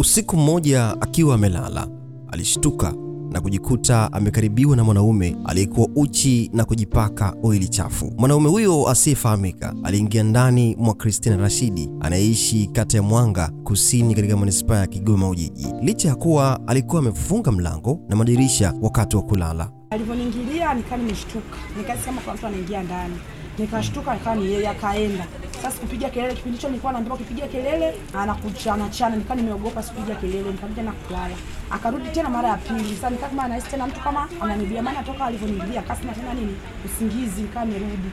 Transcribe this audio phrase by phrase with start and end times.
[0.00, 1.88] Usiku mmoja akiwa amelala,
[2.32, 2.94] alishtuka
[3.30, 8.12] na kujikuta amekaribiwa na mwanaume aliyekuwa uchi na kujipaka oili chafu.
[8.18, 14.78] Mwanaume huyo asiyefahamika aliingia ndani mwa Christina Rashidi anayeishi kata ya Mwanga Kusini katika manispaa
[14.78, 19.70] ya Kigoma Ujiji, licha ya kuwa alikuwa amefunga mlango na madirisha wakati wa kulala.
[19.90, 23.14] Alivyoniingilia nikaa nimeshtuka, nikasema kwa mtu anaingia ndani,
[23.58, 25.26] nikashtuka, nikawa ni yeye, akaenda
[25.62, 26.34] sasa kupiga kelele.
[26.34, 31.34] Kipindi hicho nilikuwa naambiwa kipiga kelele anakuchana chana, nikawa nimeogopa, sikupiga kelele, nikaja na kulala.
[31.70, 35.24] Akarudi tena mara ya pili, sasa nikawa kama anahisi tena mtu kama ananibia, maana toka
[35.24, 36.56] alivyoniingilia kasema tena nini
[36.86, 38.10] usingizi, nikawa nirudi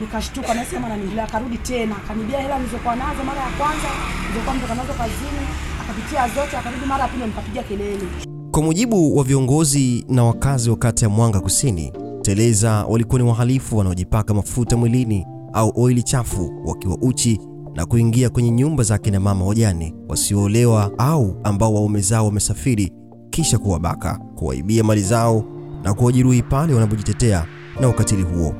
[0.00, 1.24] nikashtuka, nahisi kama ananiingilia.
[1.24, 3.88] Akarudi tena akanibia hela nilizokuwa nazo mara ya kwanza,
[4.22, 5.42] nilizokuwa mtoka nazo kazini,
[5.82, 8.06] akapitia zote, akarudi mara ya pili, nikapiga kelele.
[8.50, 13.76] Kwa mujibu wa viongozi na wakazi wa kata ya Mwanga Kusini, teleza walikuwa ni wahalifu
[13.78, 17.40] wanaojipaka mafuta mwilini au oili chafu wakiwa uchi
[17.74, 22.92] na kuingia kwenye nyumba za akina mama wajane wasioolewa au ambao waume zao wamesafiri,
[23.30, 25.44] kisha kuwabaka, kuwaibia mali zao
[25.84, 27.46] na kuwajeruhi pale wanapojitetea
[27.80, 28.54] na ukatili huo.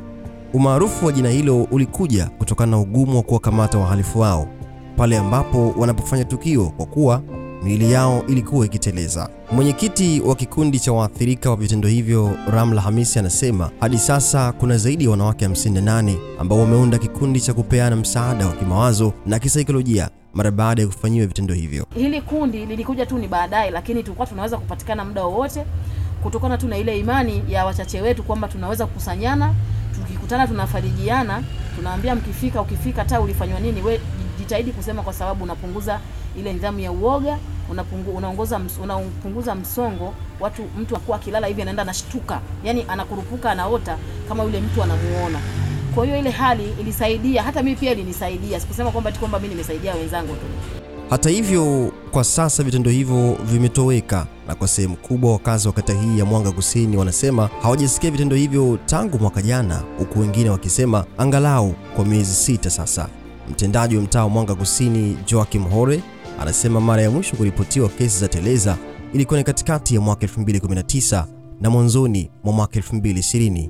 [0.55, 4.47] Umaarufu wa jina hilo ulikuja kutokana na ugumu wa kuwakamata wahalifu wao
[4.97, 7.23] pale ambapo wanapofanya tukio, kwa kuwa
[7.62, 9.28] miili yao ilikuwa ikiteleza.
[9.53, 15.05] Mwenyekiti wa kikundi cha waathirika wa vitendo hivyo Ramla Hamisi anasema hadi sasa kuna zaidi
[15.05, 20.83] ya wanawake 58 ambao wameunda kikundi cha kupeana msaada wa kimawazo na kisaikolojia mara baada
[20.83, 21.86] ya kufanyiwa vitendo hivyo.
[21.94, 25.64] Hili kundi lilikuja tu ni baadaye, lakini tulikuwa tunaweza kupatikana muda wowote
[26.22, 29.55] kutokana tu na ile imani ya wachache wetu kwamba tunaweza kukusanyana,
[29.95, 31.42] tukikutana tunafarijiana,
[31.77, 34.00] tunaambia mkifika, ukifika hata ulifanywa nini, we
[34.39, 36.00] jitahidi kusema, kwa sababu unapunguza
[36.39, 37.39] ile nidhamu ya uoga,
[37.70, 40.14] unapungu, unaongoza unapunguza msongo.
[40.41, 45.39] Watu mtu akuwa akilala hivi anaenda anashtuka, yani anakurupuka, anaota kama yule mtu anamuona.
[45.95, 48.61] Kwa hiyo ile hali ilisaidia, hata mimi pia ilinisaidia.
[48.61, 50.47] Sikusema kwamba kwamba mimi nimesaidia wenzangu tu.
[51.11, 56.19] Hata hivyo, kwa sasa vitendo hivyo vimetoweka, na kwa sehemu kubwa wakazi wa kata hii
[56.19, 62.05] ya Mwanga Kusini wanasema hawajasikia vitendo hivyo tangu mwaka jana, huku wengine wakisema angalau kwa
[62.05, 63.08] miezi sita sasa.
[63.51, 66.02] Mtendaji wa mtaa wa Mwanga Kusini Joakim Hore
[66.40, 68.77] anasema mara ya mwisho kuripotiwa kesi za teleza
[69.14, 71.24] ilikuwa ni katikati ya mwaka 2019
[71.61, 73.68] na mwanzoni mwa mwaka 2020.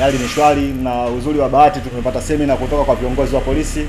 [0.00, 3.86] Hali ni shwari, na uzuri wa bahati tumepata semina kutoka kwa viongozi wa polisi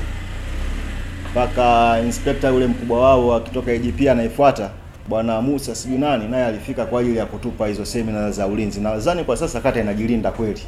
[1.30, 4.70] mpaka inspekta yule mkubwa wao akitoka IGP anayefuata
[5.08, 8.80] bwana Musa sijui nani, naye alifika kwa ajili ya kutupa hizo semina za ulinzi.
[8.80, 10.60] Na nadhani kwa sasa kata inajilinda kweli,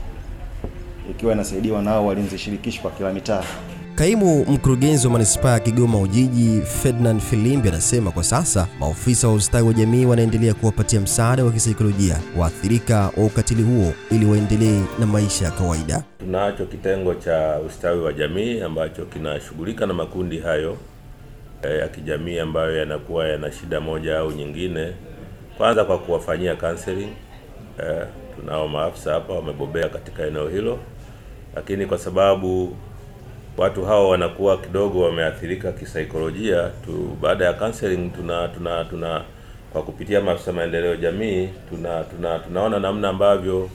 [1.10, 3.42] ikiwa inasaidiwa nao walinzi shirikishi kwa kila mitaa.
[3.96, 9.66] Kaimu mkurugenzi wa manispaa ya Kigoma Ujiji Ferdinand Filimbi anasema kwa sasa maofisa wa ustawi
[9.66, 15.44] wa jamii wanaendelea kuwapatia msaada wa kisaikolojia waathirika wa ukatili huo ili waendelee na maisha
[15.44, 16.02] ya kawaida.
[16.18, 20.76] Tunacho kitengo cha ustawi wa jamii ambacho kinashughulika na makundi hayo
[21.62, 24.92] eh, ya kijamii ambayo yanakuwa yana shida moja au nyingine,
[25.58, 27.08] kwanza kwa kuwafanyia counseling.
[27.78, 28.06] Eh,
[28.40, 30.78] tunao maafisa hapa wamebobea katika eneo hilo,
[31.54, 32.76] lakini kwa sababu
[33.56, 39.22] watu hao wanakuwa kidogo wameathirika kisaikolojia tu, baada ya counseling tuna tuna tuna
[39.72, 43.70] kwa kupitia maafisa maendeleo jamii tuna, tuna tunaona namna ambavyo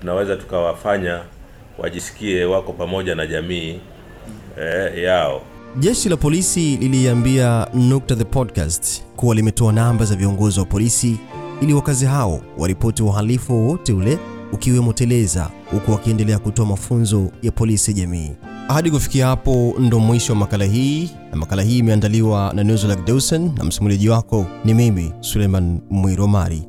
[0.00, 1.20] tunaweza tukawafanya
[1.78, 3.80] wajisikie wako pamoja na jamii
[4.60, 5.42] eh, yao.
[5.78, 11.16] Jeshi la polisi liliambia Nukta the podcast kuwa limetoa namba za viongozi wa polisi
[11.60, 14.18] ili wakazi hao waripoti uhalifu wowote ule
[14.52, 18.30] ukiwemo teleza, huku wakiendelea kutoa mafunzo ya polisi jamii.
[18.68, 23.50] Hadi kufikia hapo ndo mwisho wa makala hii, na makala hii imeandaliwa na Nuzulak Deusen
[23.58, 26.62] na msimulizi wako ni mimi Suleiman Mwiromari.